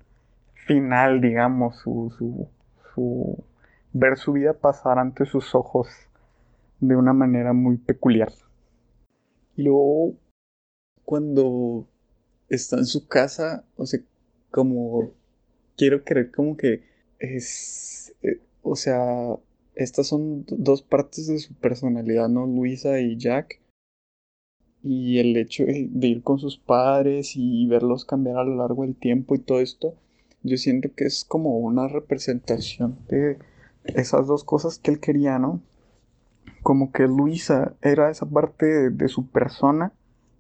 final, 0.67 1.23
digamos, 1.23 1.77
su, 1.79 2.15
su, 2.19 2.49
su 2.95 3.45
ver 3.95 4.19
su 4.19 4.35
vida 4.35 4.53
pasar 4.53 4.99
ante 4.99 5.25
sus 5.25 5.55
ojos 5.55 5.89
de 6.83 6.97
una 6.97 7.13
manera 7.13 7.53
muy 7.53 7.77
peculiar. 7.77 8.33
Y 9.57 9.63
luego, 9.63 10.15
cuando 11.05 11.87
está 12.49 12.77
en 12.79 12.87
su 12.87 13.07
casa, 13.07 13.65
o 13.77 13.87
sea, 13.87 14.01
como 14.51 15.13
quiero 15.77 16.03
creer 16.05 16.33
como 16.33 16.57
que 16.57 16.83
es, 17.21 18.13
eh, 18.23 18.41
o 18.63 18.75
sea, 18.75 19.37
estas 19.77 20.09
son 20.09 20.45
dos 20.49 20.83
partes 20.83 21.29
de 21.29 21.39
su 21.39 21.55
personalidad, 21.55 22.29
¿no? 22.29 22.47
Luisa 22.47 22.99
y 23.01 23.17
Jack. 23.17 23.61
Y 24.83 25.21
el 25.21 25.37
hecho 25.37 25.65
de, 25.65 25.87
de 25.89 26.07
ir 26.09 26.23
con 26.25 26.41
sus 26.41 26.59
padres 26.59 27.35
y 27.37 27.69
verlos 27.69 28.05
cambiar 28.05 28.39
a 28.39 28.45
lo 28.45 28.57
largo 28.57 28.83
del 28.83 28.97
tiempo 28.97 29.37
y 29.37 29.39
todo 29.39 29.61
esto, 29.61 29.95
yo 30.43 30.57
siento 30.57 30.93
que 30.97 31.05
es 31.05 31.25
como 31.25 31.59
una 31.59 31.87
representación 31.87 32.99
de 33.09 33.39
esas 33.85 34.27
dos 34.27 34.43
cosas 34.43 34.81
que 34.81 34.91
él 34.91 34.99
quería, 34.99 35.39
¿no? 35.39 35.63
Como 36.63 36.93
que 36.93 37.07
Luisa 37.09 37.75
era 37.83 38.11
esa 38.11 38.27
parte 38.27 38.91
de, 38.91 39.09
su 39.09 39.27
persona 39.27 39.93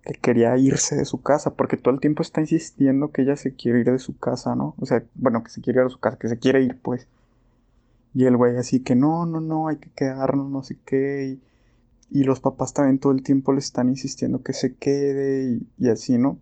que 0.04 0.14
quería 0.14 0.56
irse 0.56 0.96
de 0.96 1.04
su 1.04 1.22
casa, 1.22 1.54
porque 1.54 1.76
todo 1.76 1.94
el 1.94 2.00
tiempo 2.00 2.22
está 2.22 2.40
insistiendo 2.40 3.10
que 3.10 3.22
ella 3.22 3.36
se 3.36 3.54
quiere 3.54 3.80
ir 3.80 3.90
de 3.90 3.98
su 3.98 4.16
casa, 4.18 4.54
¿no? 4.54 4.74
O 4.78 4.86
sea, 4.86 5.04
bueno, 5.14 5.42
que 5.42 5.50
se 5.50 5.60
quiere 5.60 5.80
ir 5.80 5.84
de 5.84 5.90
su 5.90 5.98
casa, 5.98 6.18
que 6.18 6.28
se 6.28 6.38
quiere 6.38 6.62
ir, 6.62 6.78
pues. 6.80 7.08
Y 8.14 8.26
el 8.26 8.36
güey 8.36 8.56
así 8.56 8.80
que 8.80 8.94
no, 8.94 9.26
no, 9.26 9.40
no, 9.40 9.68
hay 9.68 9.76
que 9.78 9.90
quedarnos, 9.90 10.50
no 10.50 10.62
sé 10.62 10.78
qué. 10.84 11.38
Y, 12.10 12.20
y 12.20 12.24
los 12.24 12.40
papás 12.40 12.74
también 12.74 12.98
todo 12.98 13.12
el 13.12 13.22
tiempo 13.22 13.52
le 13.52 13.60
están 13.60 13.88
insistiendo 13.88 14.42
que 14.42 14.52
se 14.52 14.74
quede 14.74 15.44
y, 15.44 15.66
y 15.78 15.88
así, 15.88 16.18
¿no? 16.18 16.38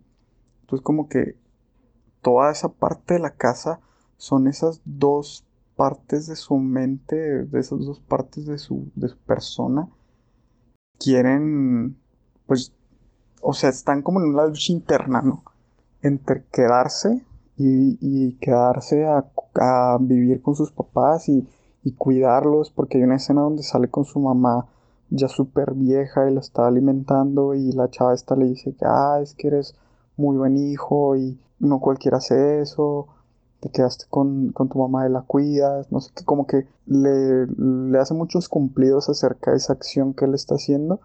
Entonces 0.61 0.83
como 0.83 1.07
que 1.07 1.35
toda 2.21 2.51
esa 2.51 2.69
parte 2.69 3.15
de 3.15 3.19
la 3.19 3.31
casa 3.31 3.79
son 4.17 4.47
esas 4.47 4.81
dos 4.85 5.45
partes 5.81 6.27
de 6.27 6.35
su 6.35 6.57
mente, 6.57 7.15
de 7.15 7.59
esas 7.59 7.79
dos 7.79 7.99
partes 7.99 8.45
de 8.45 8.59
su, 8.59 8.91
de 8.93 9.07
su 9.07 9.17
persona, 9.17 9.89
quieren, 10.99 11.97
pues, 12.45 12.71
o 13.41 13.51
sea, 13.53 13.71
están 13.71 14.03
como 14.03 14.19
en 14.19 14.27
una 14.27 14.45
lucha 14.45 14.73
interna, 14.73 15.23
¿no? 15.23 15.43
Entre 16.03 16.45
quedarse 16.51 17.25
y, 17.57 18.33
quedarse 18.33 19.07
a, 19.07 19.97
vivir 19.99 20.43
con 20.43 20.53
sus 20.53 20.71
papás 20.71 21.27
y, 21.29 21.47
y, 21.83 21.93
cuidarlos, 21.93 22.69
porque 22.69 22.99
hay 22.99 23.03
una 23.03 23.15
escena 23.15 23.41
donde 23.41 23.63
sale 23.63 23.87
con 23.87 24.05
su 24.05 24.19
mamá 24.19 24.67
ya 25.09 25.29
súper 25.29 25.73
vieja 25.73 26.29
y 26.29 26.33
la 26.35 26.41
está 26.41 26.67
alimentando 26.67 27.55
y 27.55 27.71
la 27.71 27.89
chava 27.89 28.13
esta 28.13 28.35
le 28.35 28.45
dice 28.45 28.75
que, 28.75 28.85
ah, 28.85 29.17
es 29.19 29.33
que 29.33 29.47
eres 29.47 29.73
muy 30.15 30.37
buen 30.37 30.57
hijo 30.57 31.15
y 31.15 31.39
no 31.57 31.79
cualquiera 31.79 32.17
hace 32.17 32.61
eso 32.61 33.07
te 33.61 33.69
quedaste 33.69 34.05
con, 34.09 34.53
tu 34.53 34.77
mamá 34.77 35.07
y 35.07 35.11
la 35.11 35.21
cuidas, 35.21 35.91
no 35.91 36.01
sé 36.01 36.11
qué, 36.15 36.25
como 36.25 36.47
que 36.47 36.67
le, 36.87 37.45
le 37.45 37.99
hace 37.99 38.15
muchos 38.15 38.49
cumplidos 38.49 39.07
acerca 39.07 39.51
de 39.51 39.57
esa 39.57 39.73
acción 39.73 40.13
que 40.13 40.25
él 40.25 40.33
está 40.33 40.55
haciendo 40.55 40.99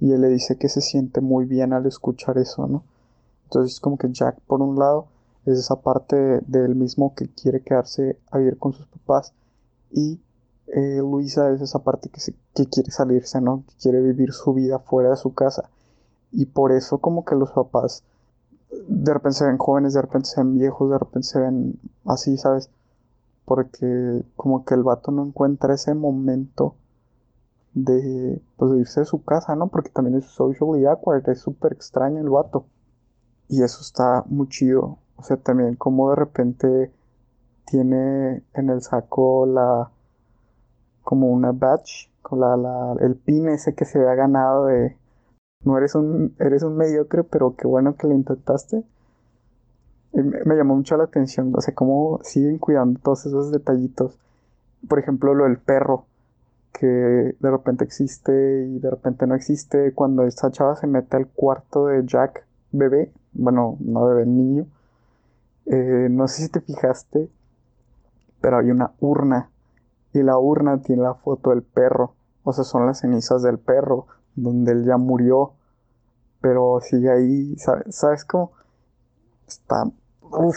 y 0.00 0.12
él 0.12 0.22
le 0.22 0.28
dice 0.28 0.56
que 0.56 0.70
se 0.70 0.80
siente 0.80 1.20
muy 1.20 1.44
bien 1.44 1.74
al 1.74 1.86
escuchar 1.86 2.38
eso, 2.38 2.66
¿no? 2.66 2.82
Entonces 3.44 3.78
como 3.78 3.98
que 3.98 4.08
Jack 4.10 4.40
por 4.46 4.62
un 4.62 4.78
lado 4.78 5.08
es 5.44 5.58
esa 5.58 5.76
parte 5.76 6.16
de, 6.16 6.64
él 6.64 6.74
mismo 6.74 7.14
que 7.14 7.28
quiere 7.28 7.60
quedarse 7.60 8.18
a 8.30 8.38
vivir 8.38 8.58
con 8.58 8.72
sus 8.72 8.86
papás 8.86 9.34
y 9.90 10.18
eh, 10.68 10.98
Luisa 10.98 11.50
es 11.50 11.60
esa 11.60 11.80
parte 11.80 12.08
que, 12.08 12.20
que 12.54 12.66
quiere 12.66 12.90
salirse, 12.90 13.40
¿no? 13.42 13.64
Que 13.66 13.74
quiere 13.82 14.00
vivir 14.00 14.32
su 14.32 14.54
vida 14.54 14.78
fuera 14.78 15.10
de 15.10 15.16
su 15.16 15.34
casa 15.34 15.68
y 16.32 16.46
por 16.46 16.72
eso 16.72 16.98
como 16.98 17.26
que 17.26 17.34
los 17.34 17.50
papás 17.52 18.02
de 18.70 19.12
repente 19.12 19.38
se 19.38 19.46
ven 19.46 19.58
jóvenes, 19.58 19.94
de 19.94 20.02
repente 20.02 20.28
se 20.28 20.40
ven 20.40 20.58
viejos, 20.58 20.90
de 20.90 20.98
repente 20.98 21.28
se 21.28 21.40
ven 21.40 21.78
así, 22.06 22.36
¿sabes? 22.36 22.70
Porque 23.44 24.24
como 24.36 24.64
que 24.64 24.74
el 24.74 24.82
vato 24.82 25.10
no 25.10 25.24
encuentra 25.24 25.74
ese 25.74 25.94
momento 25.94 26.74
de, 27.74 28.40
pues, 28.56 28.72
de 28.72 28.78
irse 28.78 29.00
de 29.00 29.06
su 29.06 29.24
casa, 29.24 29.56
¿no? 29.56 29.68
Porque 29.68 29.90
también 29.90 30.18
es 30.18 30.26
socially 30.26 30.84
awkward, 30.86 31.28
es 31.28 31.40
súper 31.40 31.72
extraño 31.72 32.20
el 32.20 32.28
vato. 32.28 32.66
Y 33.48 33.62
eso 33.62 33.80
está 33.80 34.24
muy 34.26 34.48
chido. 34.48 34.98
O 35.16 35.22
sea, 35.22 35.36
también 35.38 35.76
como 35.76 36.10
de 36.10 36.16
repente 36.16 36.92
tiene 37.64 38.42
en 38.54 38.70
el 38.70 38.82
saco 38.82 39.46
la, 39.46 39.90
como 41.02 41.30
una 41.30 41.52
badge, 41.52 42.10
con 42.22 42.40
la, 42.40 42.56
la, 42.56 42.96
el 43.00 43.16
pin 43.16 43.48
ese 43.48 43.74
que 43.74 43.84
se 43.84 43.98
había 43.98 44.14
ganado 44.14 44.66
de, 44.66 44.96
no 45.64 45.76
eres 45.78 45.94
un, 45.94 46.34
eres 46.38 46.62
un 46.62 46.76
mediocre, 46.76 47.24
pero 47.24 47.56
qué 47.56 47.66
bueno 47.66 47.96
que 47.96 48.06
lo 48.06 48.14
intentaste. 48.14 48.84
me, 50.12 50.56
llamó 50.56 50.76
mucho 50.76 50.96
la 50.96 51.04
atención, 51.04 51.52
o 51.54 51.60
sea, 51.60 51.74
cómo 51.74 52.20
siguen 52.22 52.58
cuidando 52.58 53.00
todos 53.00 53.26
esos 53.26 53.50
detallitos. 53.52 54.18
Por 54.88 54.98
ejemplo, 54.98 55.34
lo 55.34 55.44
del 55.44 55.58
perro, 55.58 56.06
que 56.72 56.86
de 56.86 57.50
repente 57.50 57.84
existe 57.84 58.66
y 58.68 58.78
de 58.78 58.90
repente 58.90 59.26
no 59.26 59.34
existe. 59.34 59.92
Cuando 59.92 60.24
esta 60.24 60.50
chava 60.50 60.76
se 60.76 60.86
mete 60.86 61.16
al 61.16 61.26
cuarto 61.28 61.86
de 61.86 62.04
Jack, 62.06 62.46
bebé, 62.72 63.12
bueno, 63.32 63.76
no 63.80 64.06
bebé, 64.06 64.26
niño, 64.26 64.66
eh, 65.66 66.08
no 66.10 66.28
sé 66.28 66.42
si 66.42 66.48
te 66.48 66.60
fijaste, 66.60 67.28
pero 68.40 68.58
hay 68.58 68.70
una 68.70 68.92
urna 69.00 69.50
y 70.12 70.22
la 70.22 70.38
urna 70.38 70.80
tiene 70.80 71.02
la 71.02 71.14
foto 71.14 71.50
del 71.50 71.62
perro, 71.62 72.14
o 72.44 72.52
sea, 72.52 72.64
son 72.64 72.86
las 72.86 73.00
cenizas 73.00 73.42
del 73.42 73.58
perro 73.58 74.06
donde 74.42 74.72
él 74.72 74.84
ya 74.84 74.96
murió, 74.96 75.52
pero 76.40 76.80
sigue 76.80 77.10
ahí, 77.10 77.56
¿sabes, 77.56 78.24
cómo? 78.24 78.52
Está... 79.46 79.84
Uf. 80.22 80.56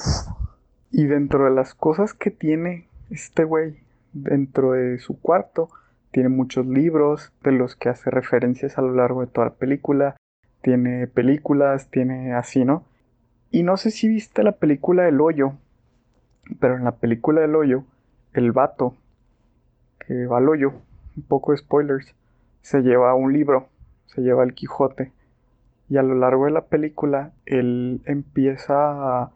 Y 0.91 1.05
dentro 1.05 1.45
de 1.45 1.51
las 1.51 1.73
cosas 1.73 2.13
que 2.13 2.31
tiene 2.31 2.87
este 3.09 3.43
güey, 3.43 3.77
dentro 4.13 4.73
de 4.73 4.99
su 4.99 5.19
cuarto, 5.19 5.69
tiene 6.11 6.29
muchos 6.29 6.65
libros 6.65 7.31
de 7.43 7.53
los 7.53 7.75
que 7.75 7.89
hace 7.89 8.09
referencias 8.09 8.77
a 8.77 8.81
lo 8.81 8.93
largo 8.93 9.21
de 9.21 9.27
toda 9.27 9.47
la 9.47 9.53
película, 9.53 10.17
tiene 10.61 11.07
películas, 11.07 11.89
tiene 11.89 12.33
así, 12.33 12.65
¿no? 12.65 12.83
Y 13.49 13.63
no 13.63 13.77
sé 13.77 13.91
si 13.91 14.07
viste 14.07 14.43
la 14.43 14.53
película 14.53 15.07
El 15.07 15.21
Hoyo, 15.21 15.53
pero 16.59 16.75
en 16.75 16.83
la 16.83 16.91
película 16.97 17.43
El 17.43 17.55
Hoyo, 17.55 17.83
el 18.33 18.51
vato 18.51 18.95
que 19.99 20.25
va 20.25 20.37
al 20.37 20.49
hoyo, 20.49 20.73
un 21.15 21.23
poco 21.23 21.51
de 21.51 21.57
spoilers, 21.57 22.15
se 22.61 22.81
lleva 22.81 23.13
un 23.15 23.33
libro, 23.33 23.67
se 24.13 24.21
lleva 24.21 24.43
el 24.43 24.53
Quijote. 24.53 25.11
Y 25.89 25.97
a 25.97 26.03
lo 26.03 26.15
largo 26.15 26.45
de 26.45 26.51
la 26.51 26.65
película, 26.65 27.33
él 27.45 28.01
empieza 28.05 29.23
a, 29.23 29.31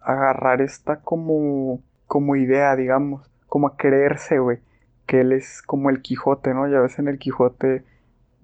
agarrar 0.00 0.62
esta 0.62 1.00
como, 1.00 1.80
como 2.06 2.36
idea, 2.36 2.74
digamos, 2.76 3.30
como 3.46 3.66
a 3.66 3.76
creerse, 3.76 4.38
güey, 4.38 4.60
que 5.06 5.20
él 5.20 5.32
es 5.32 5.60
como 5.62 5.90
el 5.90 6.00
Quijote, 6.00 6.54
¿no? 6.54 6.66
Ya 6.68 6.80
ves 6.80 6.98
en 6.98 7.08
el 7.08 7.18
Quijote, 7.18 7.84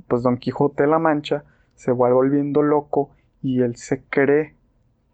pues 0.09 0.23
Don 0.23 0.37
Quijote 0.37 0.83
de 0.83 0.91
la 0.91 0.99
Mancha 0.99 1.45
se 1.75 1.93
va 1.93 2.13
volviendo 2.13 2.63
loco 2.63 3.11
y 3.41 3.63
él 3.63 3.77
se 3.77 4.03
cree 4.05 4.55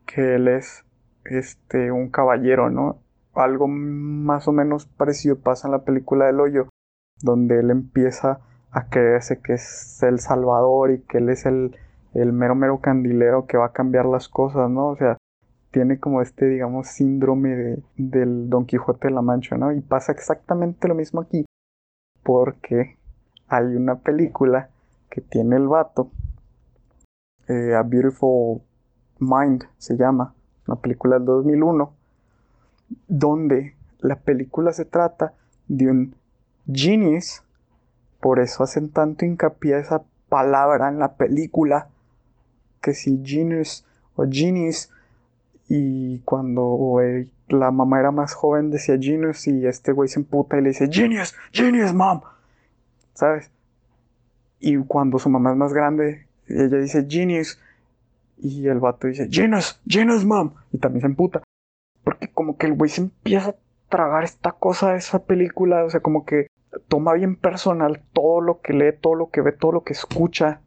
que 0.06 0.34
él 0.34 0.48
es 0.48 0.84
este 1.24 1.92
un 1.92 2.10
caballero, 2.10 2.68
¿no? 2.70 2.98
algo 3.34 3.68
más 3.68 4.48
o 4.48 4.52
menos 4.52 4.86
parecido 4.86 5.38
pasa 5.38 5.68
en 5.68 5.72
la 5.72 5.84
película 5.84 6.26
del 6.26 6.40
hoyo, 6.40 6.68
donde 7.22 7.60
él 7.60 7.70
empieza 7.70 8.40
a 8.72 8.88
creerse 8.88 9.40
que 9.40 9.54
es 9.54 10.02
el 10.02 10.20
salvador 10.20 10.92
y 10.92 11.00
que 11.00 11.18
él 11.18 11.28
es 11.28 11.46
el, 11.46 11.76
el 12.14 12.32
mero 12.32 12.54
mero 12.54 12.80
candilero 12.80 13.46
que 13.46 13.56
va 13.56 13.66
a 13.66 13.72
cambiar 13.72 14.06
las 14.06 14.28
cosas, 14.28 14.70
¿no? 14.70 14.88
O 14.88 14.96
sea, 14.96 15.16
tiene 15.70 15.98
como 15.98 16.22
este, 16.22 16.46
digamos, 16.46 16.88
síndrome 16.88 17.50
de, 17.50 17.82
del 17.96 18.50
Don 18.50 18.66
Quijote 18.66 19.08
de 19.08 19.14
la 19.14 19.22
Mancha, 19.22 19.56
¿no? 19.56 19.72
Y 19.72 19.80
pasa 19.80 20.12
exactamente 20.12 20.88
lo 20.88 20.94
mismo 20.94 21.20
aquí, 21.20 21.44
porque 22.22 22.96
hay 23.48 23.76
una 23.76 23.96
película 23.96 24.70
que 25.10 25.20
tiene 25.20 25.56
el 25.56 25.68
vato, 25.68 26.10
eh, 27.48 27.74
A 27.74 27.82
Beautiful 27.82 28.62
Mind 29.18 29.64
se 29.76 29.96
llama, 29.96 30.34
una 30.66 30.76
película 30.80 31.16
del 31.16 31.26
2001, 31.26 31.92
donde 33.08 33.74
la 33.98 34.16
película 34.16 34.72
se 34.72 34.84
trata 34.84 35.34
de 35.68 35.90
un 35.90 36.14
genius, 36.72 37.42
por 38.20 38.38
eso 38.40 38.62
hacen 38.62 38.90
tanto 38.90 39.24
hincapié 39.24 39.74
a 39.74 39.78
esa 39.78 40.02
palabra 40.28 40.88
en 40.88 40.98
la 40.98 41.14
película, 41.14 41.88
que 42.80 42.94
si 42.94 43.20
genius 43.24 43.84
o 44.14 44.26
genius, 44.30 44.90
y 45.68 46.18
cuando 46.20 46.98
la 47.48 47.70
mamá 47.70 48.00
era 48.00 48.10
más 48.10 48.34
joven 48.34 48.70
decía 48.70 48.98
genius 49.00 49.46
y 49.46 49.66
este 49.66 49.92
güey 49.92 50.08
se 50.08 50.20
emputa 50.20 50.58
y 50.58 50.62
le 50.62 50.70
dice 50.70 50.88
genius, 50.90 51.34
genius, 51.52 51.94
mom, 51.94 52.22
¿sabes? 53.14 53.50
Y 54.58 54.76
cuando 54.78 55.18
su 55.18 55.28
mamá 55.30 55.52
es 55.52 55.56
más 55.56 55.72
grande, 55.72 56.26
ella 56.48 56.78
dice 56.78 57.06
genius 57.08 57.60
y 58.38 58.66
el 58.66 58.80
vato 58.80 59.06
dice 59.06 59.28
genius, 59.30 59.80
genius, 59.86 60.24
mom, 60.24 60.54
y 60.72 60.78
también 60.78 61.02
se 61.02 61.06
emputa. 61.06 61.42
Porque 62.02 62.28
como 62.28 62.56
que 62.56 62.66
el 62.66 62.74
güey 62.74 62.90
se 62.90 63.02
empieza 63.02 63.50
a 63.50 63.56
tragar 63.88 64.24
esta 64.24 64.52
cosa 64.52 64.92
de 64.92 64.98
esa 64.98 65.24
película, 65.24 65.84
o 65.84 65.90
sea, 65.90 66.00
como 66.00 66.24
que 66.24 66.46
toma 66.88 67.14
bien 67.14 67.36
personal 67.36 68.02
todo 68.12 68.40
lo 68.40 68.60
que 68.60 68.72
lee, 68.72 68.92
todo 69.00 69.14
lo 69.14 69.30
que 69.30 69.40
ve, 69.40 69.52
todo 69.52 69.72
lo 69.72 69.84
que 69.84 69.92
escucha 69.92 70.60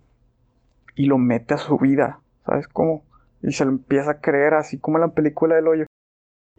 y 0.95 1.05
lo 1.05 1.17
mete 1.17 1.53
a 1.53 1.57
su 1.57 1.77
vida, 1.77 2.19
¿sabes 2.45 2.67
cómo? 2.67 3.03
Y 3.41 3.51
se 3.51 3.65
lo 3.65 3.71
empieza 3.71 4.11
a 4.11 4.21
creer, 4.21 4.53
así 4.53 4.79
como 4.79 4.97
en 4.97 5.01
la 5.01 5.07
película 5.09 5.55
del 5.55 5.67
hoyo. 5.67 5.85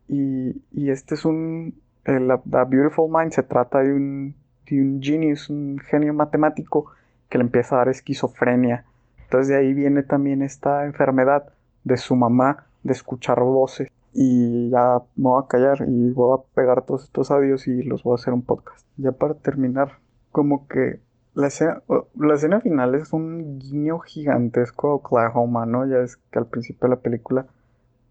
Y, 0.08 0.62
y 0.72 0.90
este 0.90 1.14
es 1.14 1.24
un. 1.24 1.80
El, 2.04 2.28
The 2.28 2.64
Beautiful 2.68 3.10
Mind 3.10 3.32
se 3.32 3.42
trata 3.42 3.78
de 3.78 3.94
un, 3.94 4.34
de 4.66 4.80
un 4.80 5.00
genius, 5.02 5.48
un 5.48 5.78
genio 5.78 6.12
matemático 6.12 6.90
que 7.30 7.38
le 7.38 7.44
empieza 7.44 7.74
a 7.74 7.78
dar 7.78 7.88
esquizofrenia. 7.88 8.84
Entonces 9.22 9.48
de 9.48 9.56
ahí 9.56 9.72
viene 9.72 10.02
también 10.02 10.42
esta 10.42 10.84
enfermedad 10.84 11.54
de 11.84 11.96
su 11.96 12.16
mamá 12.16 12.66
de 12.82 12.92
escuchar 12.92 13.40
voces 13.40 13.88
y 14.14 14.70
ya 14.70 15.02
me 15.16 15.24
voy 15.24 15.42
a 15.42 15.48
callar 15.48 15.84
y 15.88 16.10
voy 16.12 16.38
a 16.38 16.54
pegar 16.54 16.82
todos 16.82 17.04
estos 17.04 17.30
audios 17.32 17.66
y 17.66 17.82
los 17.82 18.04
voy 18.04 18.12
a 18.12 18.14
hacer 18.14 18.32
un 18.32 18.42
podcast. 18.42 18.86
Ya 18.96 19.12
para 19.12 19.34
terminar, 19.34 19.98
como 20.30 20.68
que 20.68 21.00
la 21.34 21.48
escena, 21.48 21.82
la 22.16 22.34
escena 22.34 22.60
final 22.60 22.94
es 22.94 23.12
un 23.12 23.58
guiño 23.58 23.98
gigantesco 23.98 24.90
a 24.90 24.94
Oklahoma, 24.94 25.66
¿no? 25.66 25.84
Ya 25.86 25.98
es 25.98 26.16
que 26.16 26.38
al 26.38 26.46
principio 26.46 26.88
de 26.88 26.94
la 26.94 27.00
película 27.00 27.46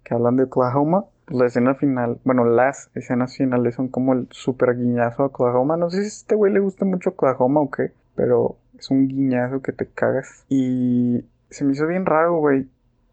que 0.04 0.14
hablan 0.14 0.36
de 0.36 0.44
Oklahoma, 0.44 1.06
pues 1.26 1.40
la 1.40 1.46
escena 1.46 1.76
final, 1.76 2.20
bueno, 2.26 2.44
las 2.44 2.92
escenas 2.96 3.38
finales 3.38 3.76
son 3.76 3.88
como 3.88 4.12
el 4.12 4.28
super 4.32 4.76
guiñazo 4.76 5.24
a 5.24 5.28
Oklahoma. 5.28 5.78
No 5.78 5.90
sé 5.90 6.00
si 6.00 6.04
a 6.04 6.08
este 6.08 6.36
güey 6.36 6.52
le 6.52 6.60
gusta 6.60 6.84
mucho 6.84 7.12
Oklahoma 7.12 7.62
o 7.62 7.72
qué, 7.72 7.94
pero 8.16 8.58
es 8.78 8.92
un 8.92 9.08
guiñazo 9.08 9.62
que 9.62 9.72
te 9.72 9.88
cagas. 9.88 10.46
Y 10.50 11.24
se 11.50 11.64
me 11.64 11.72
hizo 11.72 11.88
bien 11.88 12.06
raro, 12.06 12.40
güey. 12.40 12.68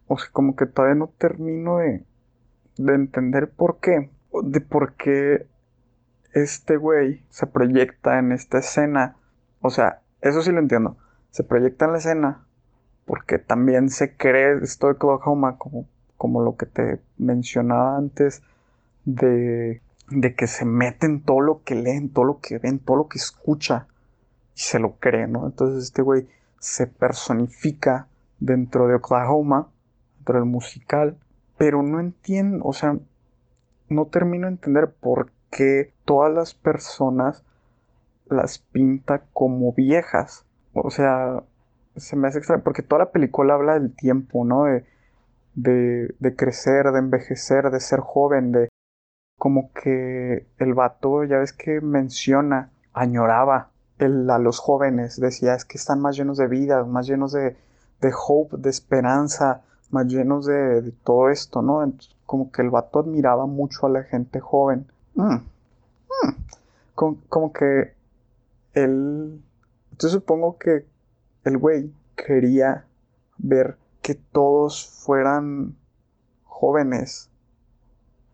O 0.07 0.17
sea, 0.17 0.29
como 0.33 0.57
que 0.57 0.65
todavía 0.65 0.95
no 0.95 1.07
termino 1.17 1.77
de 1.77 2.03
de 2.77 2.95
entender 2.95 3.49
por 3.49 3.79
qué, 3.79 4.09
de 4.43 4.61
por 4.61 4.93
qué 4.93 5.47
este 6.33 6.77
güey 6.77 7.23
se 7.29 7.47
proyecta 7.47 8.19
en 8.19 8.31
esta 8.31 8.59
escena. 8.59 9.15
O 9.61 9.69
sea, 9.69 10.01
eso 10.21 10.41
sí 10.41 10.51
lo 10.51 10.59
entiendo. 10.59 10.97
Se 11.31 11.43
proyecta 11.43 11.85
en 11.85 11.91
la 11.91 11.97
escena 11.97 12.45
porque 13.05 13.37
también 13.39 13.89
se 13.89 14.15
cree 14.15 14.59
esto 14.61 14.87
de 14.87 14.93
Oklahoma 14.93 15.57
como, 15.57 15.87
como 16.17 16.41
lo 16.41 16.55
que 16.55 16.65
te 16.65 17.01
mencionaba 17.17 17.97
antes 17.97 18.41
de, 19.05 19.81
de 20.09 20.35
que 20.35 20.47
se 20.47 20.65
mete 20.65 21.07
en 21.07 21.21
todo 21.21 21.41
lo 21.41 21.63
que 21.63 21.75
lee, 21.75 21.91
en 21.91 22.09
todo 22.09 22.25
lo 22.25 22.39
que 22.39 22.57
ve, 22.57 22.69
en 22.69 22.79
todo 22.79 22.97
lo 22.97 23.07
que 23.07 23.17
escucha 23.17 23.87
y 24.55 24.61
se 24.61 24.79
lo 24.79 24.95
cree, 24.97 25.27
¿no? 25.27 25.45
Entonces 25.45 25.83
este 25.83 26.01
güey 26.01 26.27
se 26.59 26.87
personifica 26.87 28.07
dentro 28.39 28.87
de 28.87 28.95
Oklahoma, 28.95 29.69
dentro 30.17 30.35
del 30.35 30.45
musical 30.45 31.17
pero 31.61 31.83
no 31.83 31.99
entiendo, 31.99 32.65
o 32.65 32.73
sea, 32.73 32.97
no 33.87 34.07
termino 34.07 34.47
de 34.47 34.53
entender 34.53 34.95
por 34.99 35.29
qué 35.51 35.93
todas 36.05 36.33
las 36.33 36.55
personas 36.55 37.43
las 38.25 38.57
pinta 38.57 39.25
como 39.31 39.71
viejas. 39.71 40.43
O 40.73 40.89
sea, 40.89 41.43
se 41.95 42.15
me 42.15 42.27
hace 42.27 42.39
extraño, 42.39 42.63
porque 42.63 42.81
toda 42.81 43.03
la 43.03 43.11
película 43.11 43.53
habla 43.53 43.73
del 43.75 43.95
tiempo, 43.95 44.43
¿no? 44.43 44.63
De, 45.53 46.15
de, 46.17 46.35
crecer, 46.35 46.91
de 46.91 46.97
envejecer, 46.97 47.69
de 47.69 47.79
ser 47.79 47.99
joven, 47.99 48.51
de 48.53 48.69
como 49.37 49.71
que 49.71 50.47
el 50.57 50.73
vato, 50.73 51.25
ya 51.25 51.37
ves 51.37 51.53
que 51.53 51.79
menciona, 51.79 52.71
añoraba 52.91 53.69
el, 53.99 54.27
a 54.31 54.39
los 54.39 54.57
jóvenes, 54.57 55.19
decía, 55.19 55.53
es 55.53 55.65
que 55.65 55.77
están 55.77 56.01
más 56.01 56.17
llenos 56.17 56.39
de 56.39 56.47
vida, 56.47 56.83
más 56.85 57.05
llenos 57.05 57.33
de, 57.33 57.55
de 58.01 58.11
hope, 58.27 58.57
de 58.57 58.71
esperanza, 58.71 59.61
más 59.91 60.07
llenos 60.07 60.45
de, 60.45 60.93
todo 61.03 61.29
esto, 61.29 61.61
¿no? 61.61 61.83
Entonces, 61.83 62.15
como 62.25 62.51
que 62.51 62.61
el 62.61 62.69
vato 62.69 62.99
admiraba 62.99 63.45
mucho 63.45 63.85
a 63.85 63.89
la 63.89 64.03
gente 64.03 64.39
joven. 64.39 64.87
Mm, 65.15 65.33
mm. 65.33 66.35
Como, 66.95 67.53
que 67.53 67.93
él... 68.73 69.41
Yo 69.99 70.09
supongo 70.09 70.57
que 70.57 70.85
el 71.43 71.57
güey 71.57 71.91
quería 72.15 72.85
ver 73.37 73.77
que 74.01 74.15
todos 74.15 74.87
fueran 75.03 75.75
jóvenes 76.43 77.29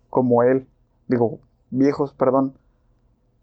como 0.10 0.44
él. 0.44 0.68
Digo, 1.08 1.40
viejos, 1.70 2.14
perdón. 2.14 2.54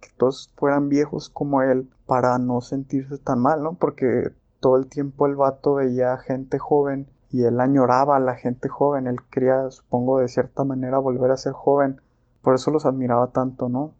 Que 0.01 0.09
todos 0.17 0.53
fueran 0.57 0.89
viejos 0.89 1.31
como 1.31 1.63
él 1.63 1.91
para 2.07 2.39
no 2.39 2.61
sentirse 2.61 3.19
tan 3.19 3.41
mal, 3.41 3.63
¿no? 3.63 3.75
Porque 3.75 4.31
todo 4.61 4.77
el 4.77 4.87
tiempo 4.87 5.27
el 5.27 5.37
vato 5.37 5.75
veía 5.75 6.17
gente 6.19 6.59
joven 6.59 7.07
y 7.31 7.45
él 7.45 7.61
añoraba 7.61 8.17
a 8.17 8.21
la 8.21 8.35
gente 8.35 8.69
joven, 8.69 9.07
él 9.07 9.19
quería, 9.31 9.71
supongo, 9.71 10.21
de 10.21 10.29
cierta 10.29 10.65
manera 10.65 10.99
volver 10.99 11.31
a 11.31 11.37
ser 11.37 11.53
joven, 11.53 12.01
por 12.43 12.55
eso 12.55 12.71
los 12.71 12.87
admiraba 12.87 13.29
tanto, 13.29 13.69
¿no? 13.69 13.95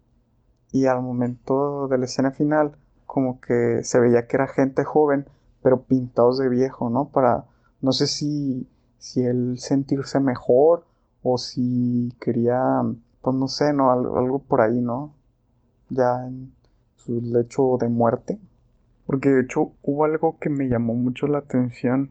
Y 0.73 0.87
al 0.87 1.03
momento 1.03 1.89
de 1.89 1.99
la 1.99 2.05
escena 2.05 2.31
final, 2.31 2.77
como 3.07 3.41
que 3.41 3.83
se 3.85 4.01
veía 4.01 4.27
que 4.27 4.37
era 4.37 4.47
gente 4.49 4.85
joven, 4.85 5.27
pero 5.63 5.83
pintados 5.83 6.39
de 6.39 6.49
viejo, 6.49 6.91
¿no? 6.91 7.09
Para, 7.09 7.45
no 7.81 7.93
sé 7.93 8.07
si, 8.07 8.69
si 8.99 9.23
él 9.25 9.57
sentirse 9.59 10.21
mejor 10.21 10.85
o 11.23 11.39
si 11.39 12.13
quería, 12.21 12.83
pues 13.23 13.37
no 13.37 13.49
sé, 13.49 13.73
¿no? 13.73 13.91
Algo, 13.91 14.19
algo 14.19 14.39
por 14.41 14.61
ahí, 14.61 14.81
¿no? 14.81 15.15
Ya 15.89 16.27
en 16.27 16.53
su 16.97 17.21
lecho 17.21 17.79
de 17.79 17.89
muerte. 17.89 18.39
Porque 19.07 19.29
de 19.31 19.43
hecho 19.43 19.73
hubo 19.83 20.05
algo 20.05 20.39
que 20.39 20.51
me 20.51 20.69
llamó 20.69 20.95
mucho 20.95 21.27
la 21.27 21.39
atención 21.39 22.11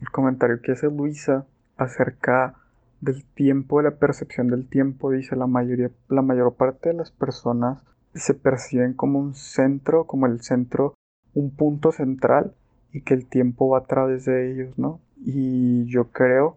el 0.00 0.10
comentario 0.10 0.60
que 0.60 0.72
hace 0.72 0.86
Luisa 0.88 1.46
acerca 1.76 2.54
del 3.00 3.24
tiempo, 3.24 3.78
de 3.78 3.90
la 3.90 3.96
percepción 3.96 4.48
del 4.48 4.68
tiempo, 4.68 5.10
dice 5.10 5.36
la 5.36 5.46
mayoría, 5.46 5.90
la 6.08 6.22
mayor 6.22 6.54
parte 6.54 6.90
de 6.90 6.94
las 6.94 7.10
personas 7.10 7.82
se 8.14 8.34
perciben 8.34 8.94
como 8.94 9.18
un 9.18 9.34
centro, 9.34 10.06
como 10.06 10.26
el 10.26 10.40
centro, 10.40 10.94
un 11.34 11.50
punto 11.50 11.92
central 11.92 12.54
y 12.92 13.02
que 13.02 13.14
el 13.14 13.26
tiempo 13.26 13.68
va 13.68 13.78
a 13.78 13.86
través 13.86 14.24
de 14.24 14.52
ellos, 14.52 14.78
¿no? 14.78 15.00
Y 15.18 15.84
yo 15.86 16.10
creo 16.12 16.56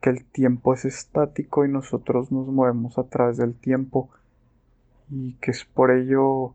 que 0.00 0.10
el 0.10 0.24
tiempo 0.24 0.74
es 0.74 0.84
estático 0.84 1.64
y 1.64 1.68
nosotros 1.68 2.32
nos 2.32 2.48
movemos 2.48 2.98
a 2.98 3.04
través 3.04 3.36
del 3.36 3.54
tiempo 3.54 4.10
y 5.10 5.34
que 5.34 5.50
es 5.50 5.64
por 5.64 5.90
ello 5.90 6.54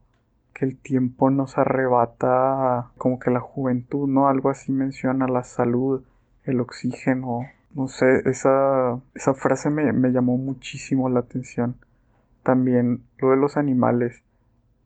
que 0.56 0.66
el 0.66 0.78
tiempo 0.78 1.30
nos 1.30 1.58
arrebata 1.58 2.90
como 2.98 3.20
que 3.20 3.30
la 3.30 3.42
juventud, 3.42 4.08
¿no? 4.08 4.30
Algo 4.30 4.50
así 4.50 4.72
menciona 4.72 5.28
la 5.28 5.44
salud, 5.44 6.04
el 6.46 6.62
oxígeno, 6.62 7.42
no 7.76 7.90
sé, 7.90 8.22
esa, 8.26 9.02
esa 9.14 9.34
frase 9.34 9.70
me, 9.70 9.92
me 9.92 10.12
llamó 10.12 10.38
muchísimo 10.38 11.10
la 11.10 11.20
atención. 11.20 11.76
También 12.42 13.04
lo 13.18 13.32
de 13.32 13.38
los 13.38 13.58
animales, 13.58 14.24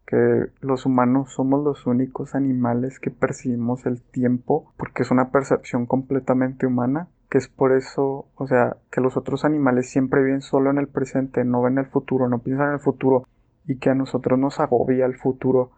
que 0.08 0.48
los 0.62 0.88
humanos 0.88 1.34
somos 1.34 1.64
los 1.64 1.86
únicos 1.86 2.34
animales 2.34 3.00
que 3.00 3.12
percibimos 3.12 3.86
el 3.86 4.02
tiempo, 4.02 4.74
porque 4.76 5.04
es 5.04 5.12
una 5.12 5.30
percepción 5.30 5.86
completamente 5.86 6.66
humana, 6.66 7.10
que 7.30 7.38
es 7.38 7.48
por 7.48 7.74
eso, 7.74 8.26
o 8.36 8.48
sea, 8.48 8.78
que 8.92 9.02
los 9.02 9.18
otros 9.18 9.46
animales 9.46 9.88
siempre 9.88 10.24
viven 10.24 10.42
solo 10.42 10.72
en 10.72 10.80
el 10.80 10.88
presente, 10.88 11.46
no 11.46 11.62
ven 11.62 11.78
el 11.78 11.86
futuro, 11.86 12.28
no 12.28 12.40
piensan 12.40 12.70
en 12.70 12.74
el 12.74 12.80
futuro, 12.80 13.28
y 13.70 13.76
que 13.76 13.92
a 13.92 13.96
nosotros 13.96 14.40
nos 14.40 14.60
agobia 14.60 15.06
el 15.06 15.16
futuro 15.16 15.70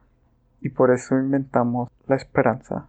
y 0.62 0.70
por 0.70 0.92
eso 0.92 1.18
inventamos 1.18 1.90
la 2.08 2.16
esperanza. 2.16 2.88